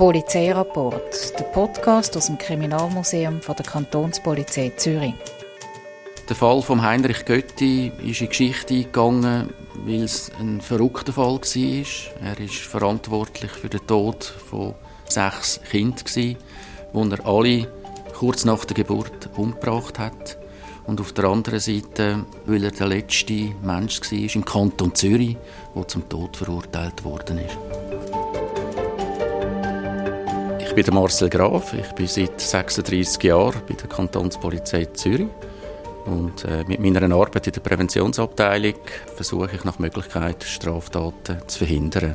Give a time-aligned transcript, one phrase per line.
[0.00, 5.12] Polizeirapport, der Podcast aus dem Kriminalmuseum der Kantonspolizei Zürich.
[6.26, 9.52] Der Fall von Heinrich Götti ist in Geschichte eingegangen,
[9.84, 12.28] weil es ein verrückter Fall war.
[12.28, 14.74] Er ist verantwortlich für den Tod von
[15.04, 16.36] sechs Kindern, die
[16.94, 17.68] er alle
[18.18, 20.38] kurz nach der Geburt umgebracht hat.
[20.86, 25.36] Und auf der anderen Seite, weil er der letzte Mensch war im Kanton Zürich,
[25.76, 27.79] der zum Tod verurteilt worden ist.
[30.70, 35.26] Ich bin Marcel Graf, ich bin seit 36 Jahren bei der Kantonspolizei Zürich.
[36.06, 38.74] Und äh, mit meiner Arbeit in der Präventionsabteilung
[39.16, 42.14] versuche ich nach Möglichkeit, Straftaten zu verhindern.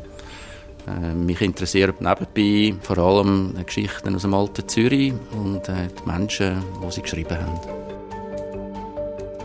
[0.88, 6.64] Äh, mich interessieren nebenbei vor allem Geschichten aus dem alten Zürich und äh, die Menschen,
[6.82, 7.60] die sie geschrieben haben.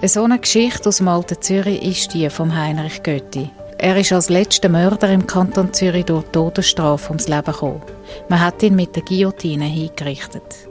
[0.00, 3.50] Eine Geschichte aus dem alten Zürich ist die von Heinrich Götti.
[3.82, 7.80] Er ist als letzter Mörder im Kanton Zürich durch Todesstrafe ums Leben gekommen.
[8.28, 10.68] Man hat ihn mit der Guillotine hingerichtet.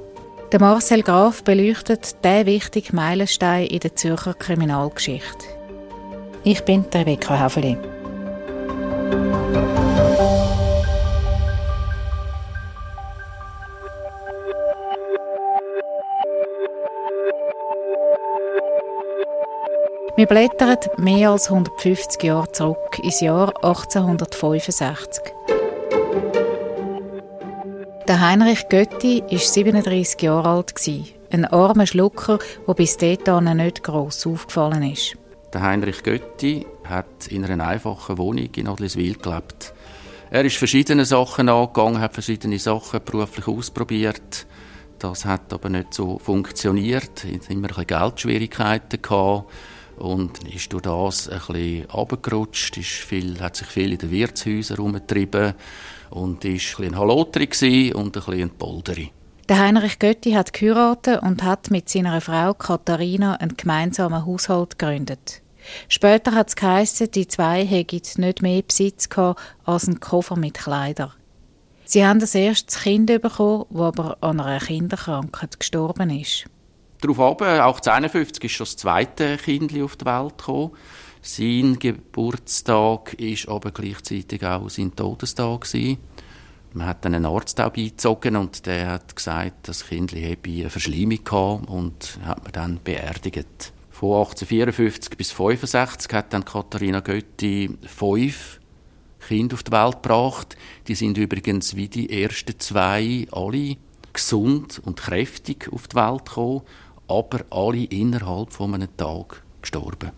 [0.52, 5.47] Der Marcel Graf beleuchtet den wichtigen Meilenstein in der Zürcher Kriminalgeschichte.
[6.43, 7.77] Ich bin Rebecca Haveli.
[20.20, 25.23] Wir blättern mehr als 150 Jahre zurück ins Jahr 1865.
[28.06, 30.73] Der Heinrich Götti war 37 Jahre alt.
[31.31, 35.16] Ein armer Schlucker, der bis dahin nicht gross aufgefallen ist.
[35.53, 39.73] Der Heinrich Götti hat in einer einfachen Wohnung in Adliswil gelebt.
[40.31, 44.48] Er ist verschiedene Sachen angegangen, hat verschiedene Sachen beruflich ausprobiert.
[45.00, 47.23] Das hat aber nicht so funktioniert.
[47.23, 49.45] Er hatte immer Geldschwierigkeiten gehabt
[50.00, 54.77] und ist durch das ein bisschen runtergerutscht, ist viel, hat sich viel in den Wirtshäusern
[54.77, 55.54] herumgetrieben
[56.10, 59.11] und ist ein, ein Halotri und ein bisschen ein Polderi.
[59.48, 65.42] Der Heinrich Götti hat geheiratet und hat mit seiner Frau Katharina einen gemeinsamen Haushalt gegründet.
[65.87, 70.55] Später hat es geheissen, die zwei hätten nicht mehr Besitz gehabt als einen Koffer mit
[70.55, 71.14] Kleidern.
[71.86, 76.45] Sie haben das erste Kind bekommen, das aber an einer Kinderkrankheit gestorben ist.
[77.02, 80.71] Darauf ab, auch 1951 ist schon das zweite Kind auf die Welt gekommen.
[81.21, 85.98] Sein Geburtstag ist aber gleichzeitig auch sein Todestag gewesen.
[86.73, 90.70] Man hat dann einen Arzt auch beizogen und der hat gesagt, das Kind habe eine
[90.70, 93.73] Verschleimung gehabt und hat man dann beerdigt.
[93.89, 98.60] Von 1854 bis 1865 hat dann Katharina Götti fünf
[99.26, 100.58] Kinder auf die Welt gebracht.
[100.87, 103.77] Die sind übrigens wie die ersten zwei alle
[104.14, 106.61] gesund und kräftig auf die Welt gekommen
[107.09, 110.11] aber alle innerhalb von einem Tag gestorben.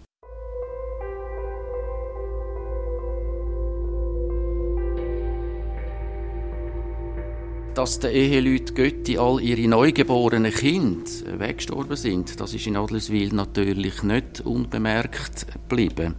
[7.73, 11.09] Dass den Eheleuten Götti all ihre neugeborenen Kinder
[11.39, 16.15] weggestorben sind, das ist in Adliswil natürlich nicht unbemerkt geblieben.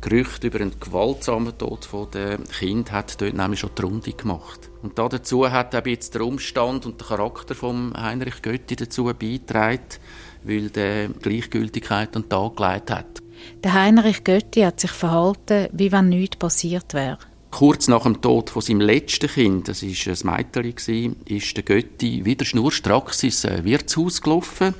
[0.00, 4.70] Gerücht über einen gewaltsamen Tod der Kind hat dort nämlich schon die Runde gemacht.
[4.82, 9.80] Und dazu hat auch jetzt der Umstand und der Charakter von Heinrich Götti dazu beigetragen,
[10.42, 13.22] weil der Gleichgültigkeit an den Tag gelegt hat.
[13.62, 17.18] Der Heinrich Götti hat sich verhalten, wie wenn nichts passiert wäre.
[17.50, 22.24] Kurz nach dem Tod von seinem letzten Kind, das war ein Mädchen, ist der Götti
[22.24, 24.74] wieder schnurstracks ins Wirtshaus gelaufen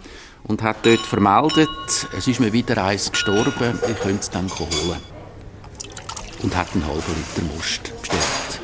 [0.44, 1.68] und hat dort vermeldet,
[2.16, 4.98] es ist mir wieder eins gestorben, ich könnte es dann holen.
[6.42, 8.60] Und hat einen halben Liter Most bestellt.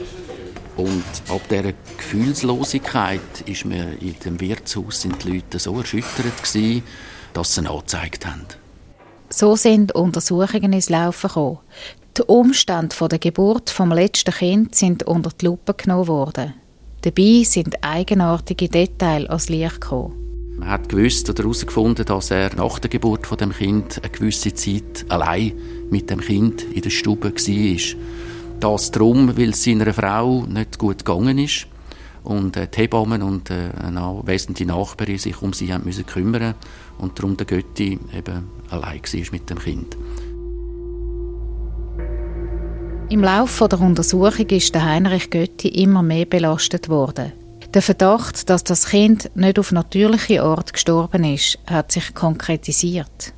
[0.76, 6.82] Und ab dieser Gefühlslosigkeit ist mir in dem Wirtshaus sind die Leute so erschüttert gewesen,
[7.32, 8.46] dass sie ihn angezeigt haben.
[9.30, 11.58] So sind Untersuchungen ins Laufen gekommen.
[12.16, 16.54] Die Umstände der Geburt vom letzten Kind sind unter die Lupe genommen worden.
[17.02, 20.25] Dabei sind eigenartige Details ans Licht gekommen.
[20.56, 24.54] Man hat gewusst oder herausgefunden, dass er nach der Geburt von dem Kind eine gewisse
[24.54, 25.52] Zeit allein
[25.90, 28.00] mit dem Kind in der Stube war.
[28.60, 31.66] Das darum, weil es seiner Frau nicht gut gegangen ist
[32.24, 36.54] und äh, die Hebammen und äh, eine wesentliche Nachbarin sich um sie haben kümmern
[36.98, 39.96] und darum der Götti eben allein war mit dem Kind.
[43.08, 47.32] Im Laufe der Untersuchung ist Heinrich Götti immer mehr belastet worden.
[47.76, 53.34] Der Verdacht, dass das Kind nicht auf natürliche Art gestorben ist, hat sich konkretisiert.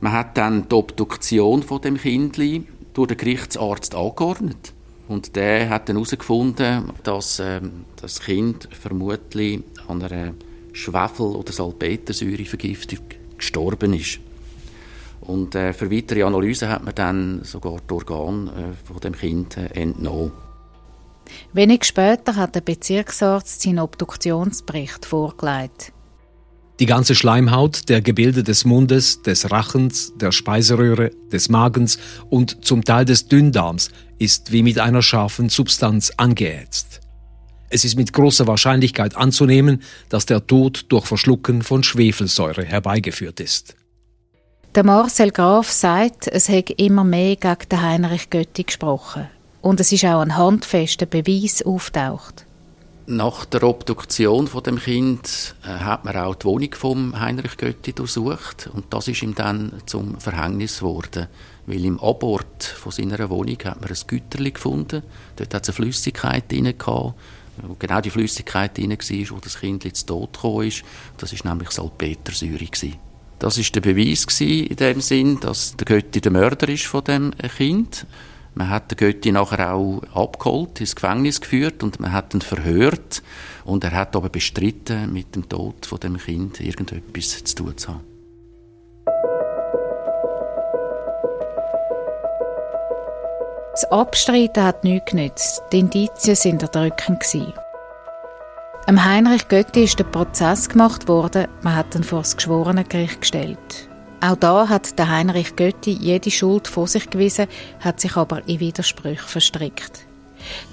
[0.00, 4.72] Man hat dann die Obduktion von dem Kindli durch den Gerichtsarzt angeordnet
[5.08, 10.32] und der hat dann herausgefunden, dass ähm, das Kind vermutlich an einer
[10.72, 13.00] Schwefel- oder Salpetersäurevergiftung
[13.36, 14.20] gestorben ist.
[15.20, 19.58] Und äh, für weitere Analysen hat man dann sogar die Organe äh, von dem Kind
[19.58, 20.32] äh, entnommen.
[21.52, 25.92] Wenig später hat der Bezirksarzt seinen Obduktionsbericht vorgelegt.
[26.78, 32.84] Die ganze Schleimhaut der Gebilde des Mundes, des Rachens, der Speiseröhre, des Magens und zum
[32.84, 37.00] Teil des Dünndarms ist wie mit einer scharfen Substanz angeätzt.
[37.70, 43.74] Es ist mit großer Wahrscheinlichkeit anzunehmen, dass der Tod durch Verschlucken von Schwefelsäure herbeigeführt ist.
[44.74, 49.28] Der Marcel Graf sagt, es hätte immer mehr gegen den Heinrich Götti gesprochen.
[49.66, 52.46] Und es ist auch ein handfester Beweis auftaucht.
[53.08, 57.92] Nach der Obduktion von dem Kind äh, hat man auch die Wohnung von Heinrich Götti
[57.92, 61.26] durchsucht und das ist ihm dann zum Verhängnis geworden,
[61.66, 65.02] weil im Abort von seiner Wohnung hat man ein Güterli gefunden.
[65.34, 69.96] Dort hat es eine Flüssigkeit drin wo genau die Flüssigkeit drin war, wo das Kind
[69.96, 70.84] zu Tod gekommen ist.
[71.18, 72.68] Das ist nämlich Salpetersäure
[73.40, 77.32] Das ist der Beweis in dem Sinn, dass der Götti der Mörder ist von dem
[77.56, 78.06] Kind.
[78.58, 83.22] Man hat den Götti nachher auch abgeholt, ins Gefängnis geführt und man hat ihn verhört.
[83.66, 87.88] Und er hat aber bestritten, mit dem Tod von dem Kind irgendetwas zu tun zu
[87.88, 88.00] haben.
[93.72, 95.62] Das Abstreiten hat nichts genützt.
[95.70, 97.22] Die Indizien sind erdrückend.
[98.86, 103.90] Am Heinrich Götti ist der Prozess gemacht worden, man hat ihn vor das Geschworenengericht gestellt.
[104.26, 107.46] Auch da hat der Heinrich Götti jede Schuld vor sich gewiesen,
[107.78, 110.04] hat sich aber in Widersprüche verstrickt.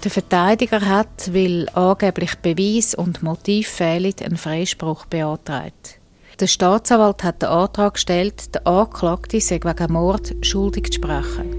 [0.04, 6.00] Der Verteidiger hat, weil angeblich Beweis und Motiv fehlen, einen Freispruch beantragt.
[6.40, 11.54] Der Staatsanwalt hat den Antrag gestellt, der Anklagte sei wegen Mord schuldig zu sprechen.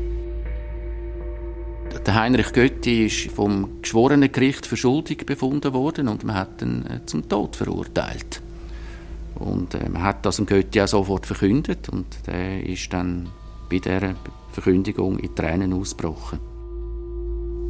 [2.05, 6.85] Der Heinrich Götti ist vom geschworenen Gericht für schuldig befunden worden und man hat ihn
[6.87, 8.43] äh, zum Tod verurteilt.
[9.39, 13.29] Und äh, man hat das dem Götti auch sofort verkündet und der ist dann
[13.71, 14.15] bei dieser
[14.53, 16.39] Verkündigung in Tränen ausgebrochen.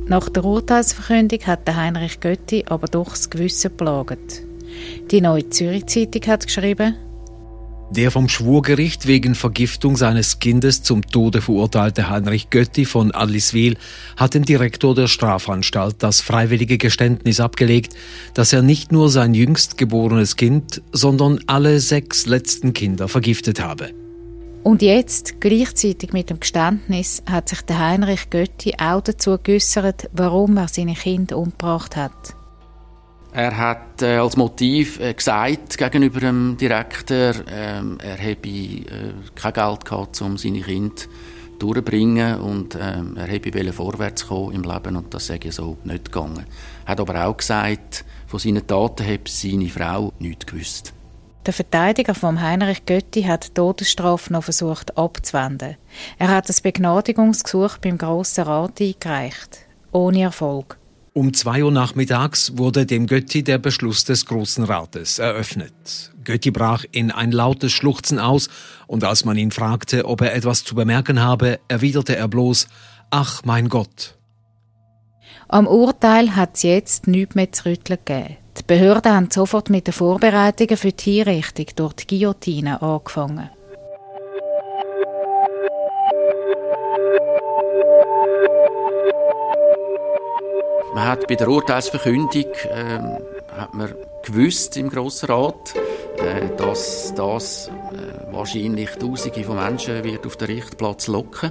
[0.06, 4.42] Nach der Urteilsverkündung hat Heinrich Götti aber doch das Gewissen plagt.
[5.10, 6.96] Die Neue Zürich Zeitung hat geschrieben,
[7.90, 13.76] der vom Schwurgericht wegen Vergiftung seines Kindes zum Tode verurteilte Heinrich Götti von Adliswil
[14.16, 17.94] hat dem Direktor der Strafanstalt das freiwillige Geständnis abgelegt,
[18.34, 23.90] dass er nicht nur sein jüngst geborenes Kind, sondern alle sechs letzten Kinder vergiftet habe.
[24.62, 30.56] Und jetzt, gleichzeitig mit dem Geständnis, hat sich der Heinrich Götti auch dazu geäußert, warum
[30.56, 32.34] er seine Kinder umgebracht hat.
[33.34, 39.52] Er hat äh, als Motiv äh, gesagt gegenüber dem Direktor, äh, er habe äh, kein
[39.52, 40.94] Geld gehabt, um seine Kinder
[41.58, 46.46] durchzubringen und ähm, er habe vorwärts kommen im Leben und das sei so nicht gegangen.
[46.84, 50.92] Er hat aber auch gesagt, von seinen Taten habe seine Frau nichts gewusst.
[51.44, 55.76] Der Verteidiger von Heinrich Götti hat die Todesstrafe noch versucht abzuwenden.
[56.20, 60.78] Er hat das Begnadigungsgesuch beim Grossen Rat eingereicht, ohne Erfolg.
[61.16, 66.12] Um zwei Uhr nachmittags wurde dem Götti der Beschluss des Großen Rates eröffnet.
[66.24, 68.48] Götti brach in ein lautes Schluchzen aus,
[68.88, 72.66] und als man ihn fragte, ob er etwas zu bemerken habe, erwiderte er bloß
[73.10, 74.16] Ach mein Gott.
[75.46, 78.36] Am Urteil hat es jetzt nichts mehr zu rütteln gegeben.
[78.58, 83.50] Die Behörden haben sofort mit den Vorbereitungen für die Hinrichtung durch die Guillotine angefangen.
[90.94, 95.74] Man hat bei der Urteilsverkündung ähm, hat man gewusst im Grossen Rat,
[96.18, 101.50] äh, dass das äh, wahrscheinlich Tausende von Menschen wird auf den Richtplatz locken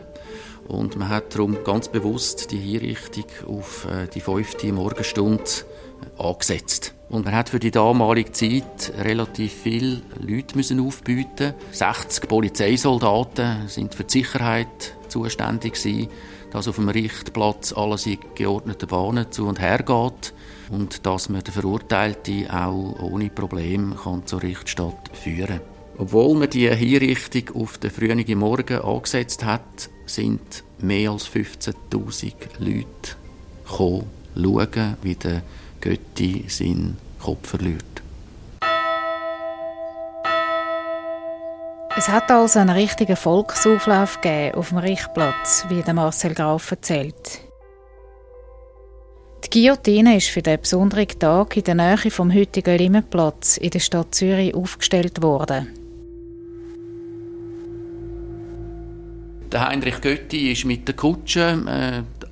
[0.69, 6.93] und man hat darum ganz bewusst die Hinrichtung auf äh, die fünfte Morgenstunde äh, angesetzt.
[7.09, 11.53] Und man hat für die damalige Zeit relativ viele Leute müssen aufbieten.
[11.71, 16.09] 60 Polizeisoldaten sind für die Sicherheit zuständig gewesen
[16.53, 20.33] dass auf dem Richtplatz alles in geordneten Bahnen zu und her geht
[20.69, 25.61] und dass man den Verurteilten auch ohne Probleme kann zur Richtstadt führen kann.
[25.97, 32.85] Obwohl man die Hinrichtung auf den frühen Morgen angesetzt hat, sind mehr als 15.000 Leute
[33.65, 34.05] gekommen,
[34.35, 35.41] schauen, wie der
[35.81, 38.02] Götti seinen Kopf verliert.
[42.05, 47.39] Es hat also einen richtigen Volksauflauf gegeben auf dem Richtplatz, wie der Marcel Graf erzählt.
[49.45, 53.79] Die Guillotine ist für den besonderen Tag in der Nähe vom heutigen Limmenplatz in der
[53.79, 55.69] Stadt Zürich aufgestellt worden.
[59.55, 62.22] Heinrich Götti ist mit der Kutsche äh,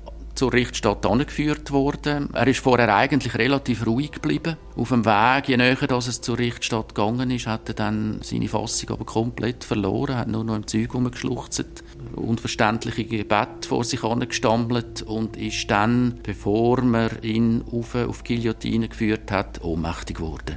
[0.42, 2.30] zur Richtstadt angeführt worden.
[2.32, 4.56] Er ist vorher eigentlich relativ ruhig geblieben.
[4.74, 8.48] Auf dem Weg, je näher dass es zur Richtstadt gegangen ist, hat er dann seine
[8.48, 11.84] Fassung aber komplett verloren, hat nur noch im Zeug rumgeschluchzt,
[12.16, 18.88] unverständliche Gebete vor sich angestammelt und ist dann, bevor man ihn auf, auf die Guillotine
[18.88, 20.56] geführt hat, ohnmächtig geworden.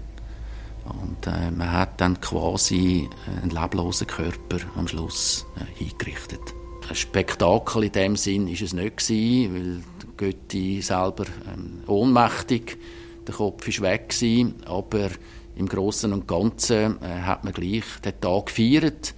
[0.83, 3.07] Und äh, man hat dann quasi
[3.39, 6.55] einen leblosen Körper am Schluss äh, hingerichtet.
[6.87, 9.83] Ein Spektakel in dem Sinn ist es nicht gewesen, weil
[10.17, 12.77] Götti selber ähm, ohnmächtig,
[13.25, 15.09] der Kopf ist weg gewesen, aber
[15.55, 19.15] im Großen und Ganzen äh, hat man gleich den Tag gefeiert.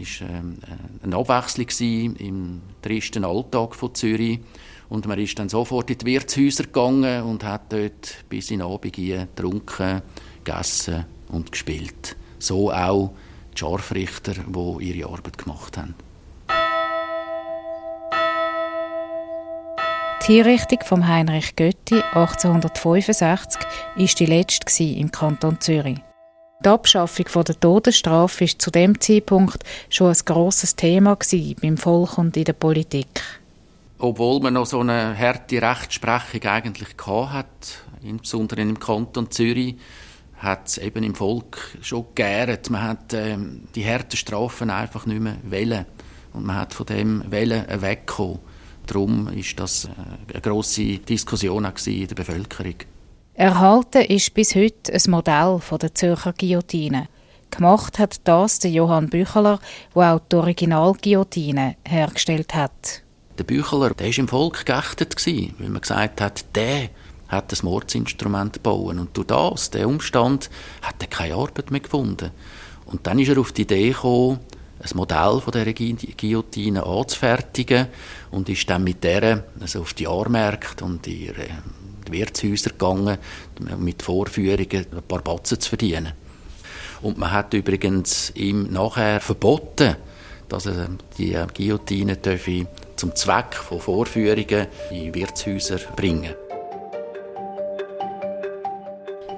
[0.00, 0.58] Es war ähm,
[1.02, 4.38] eine Abwechslung im tristen Alltag von Zürich
[4.88, 8.92] und man ist dann sofort in die Wirtshäuser gegangen und hat dort bis in Abend
[8.92, 10.02] getrunken,
[10.44, 12.16] gegessen und gespielt.
[12.38, 13.14] So auch
[13.52, 15.94] die Scharfrichter, die ihre Arbeit gemacht haben.
[20.26, 23.60] Die Hinrichtung von Heinrich Götti 1865
[23.96, 25.98] war die letzte im Kanton Zürich.
[26.62, 31.16] Die Abschaffung der Todesstrafe war zu dem Zeitpunkt schon ein grosses Thema
[31.62, 33.22] beim Volk und in der Politik.
[33.98, 37.46] Obwohl man noch so eine harte Rechtsprechung eigentlich hat,
[38.02, 39.76] insbesondere im Kanton Zürich,
[40.36, 42.68] hat es eben im Volk schon gegärt.
[42.68, 45.86] Man hat ähm, die harten Strafen einfach nicht mehr wählen
[46.34, 48.49] und man hat von dem Wählen weggekommen.
[48.90, 49.88] Darum ist das äh,
[50.32, 52.74] eine grosse Diskussion in der Bevölkerung.
[53.34, 57.06] Erhalten ist bis heute ein Modell von der Zürcher Guillotine.
[57.52, 59.60] Gemacht hat das der Johann Bücheler,
[59.94, 63.02] der auch die Original-Guillotine hergestellt hat.
[63.38, 66.90] Der Bücheler, der war im Volk geächtet, weil man gesagt hat, der
[67.28, 68.98] hat das Mordsinstrument gebaut.
[68.98, 70.50] Und durch das, der Umstand,
[70.82, 72.32] hat er keine Arbeit mehr gefunden.
[72.86, 74.40] Und dann ist er auf die Idee gekommen,
[74.80, 77.88] ein Modell von der Guillotine anzufertigen
[78.30, 81.48] und ist dann mit der also auf die Jahrmärkte und die, äh,
[82.10, 83.18] Wirtshäuser gegangen,
[83.78, 86.12] mit Vorführungen ein paar Batzen zu verdienen.
[87.02, 89.96] Und man hat übrigens ihm nachher verboten,
[90.48, 92.18] dass er die Guillotine
[92.96, 96.34] zum Zweck von Vorführungen in Wirtshäuser bringen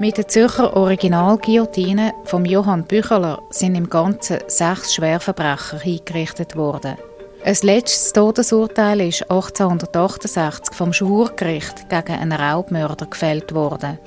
[0.03, 6.97] mit der Zürcher Original-Guillotine von Johann Bücheler sind im Ganzen sechs Schwerverbrecher hingerichtet worden.
[7.45, 14.01] Ein letztes Todesurteil ist 1868 vom Schwurgericht gegen einen Raubmörder gefällt worden.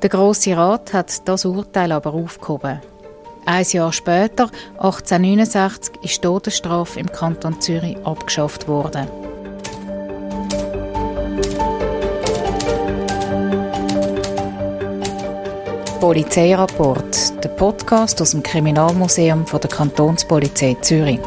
[0.00, 2.80] Der Grosse Rat hat das Urteil aber aufgehoben.
[3.44, 9.06] Ein Jahr später, 1869, ist die Todesstrafe im Kanton Zürich abgeschafft worden.
[16.00, 21.20] Polizeirapport, der Podcast aus dem Kriminalmuseum der Kantonspolizei Zürich.